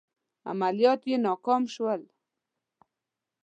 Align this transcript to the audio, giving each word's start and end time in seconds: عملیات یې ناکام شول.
عملیات 0.51 1.01
یې 1.09 1.17
ناکام 1.25 1.63
شول. 1.73 2.01